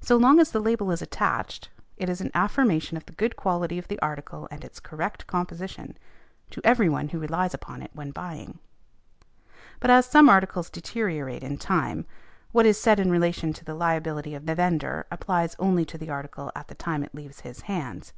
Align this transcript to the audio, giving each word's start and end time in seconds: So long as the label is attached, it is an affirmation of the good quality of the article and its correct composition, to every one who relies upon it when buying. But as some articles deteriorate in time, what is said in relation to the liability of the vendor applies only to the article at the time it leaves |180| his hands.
So 0.00 0.16
long 0.16 0.38
as 0.38 0.52
the 0.52 0.60
label 0.60 0.92
is 0.92 1.02
attached, 1.02 1.70
it 1.96 2.08
is 2.08 2.20
an 2.20 2.30
affirmation 2.34 2.96
of 2.96 3.06
the 3.06 3.12
good 3.12 3.34
quality 3.34 3.80
of 3.80 3.88
the 3.88 3.98
article 3.98 4.46
and 4.48 4.62
its 4.64 4.78
correct 4.78 5.26
composition, 5.26 5.98
to 6.52 6.60
every 6.62 6.88
one 6.88 7.08
who 7.08 7.18
relies 7.18 7.52
upon 7.52 7.82
it 7.82 7.90
when 7.92 8.12
buying. 8.12 8.60
But 9.80 9.90
as 9.90 10.06
some 10.06 10.28
articles 10.28 10.70
deteriorate 10.70 11.42
in 11.42 11.58
time, 11.58 12.06
what 12.52 12.64
is 12.64 12.80
said 12.80 13.00
in 13.00 13.10
relation 13.10 13.52
to 13.54 13.64
the 13.64 13.74
liability 13.74 14.36
of 14.36 14.46
the 14.46 14.54
vendor 14.54 15.04
applies 15.10 15.56
only 15.58 15.84
to 15.86 15.98
the 15.98 16.10
article 16.10 16.52
at 16.54 16.68
the 16.68 16.76
time 16.76 17.02
it 17.02 17.12
leaves 17.12 17.38
|180| 17.40 17.42
his 17.42 17.60
hands. 17.62 18.12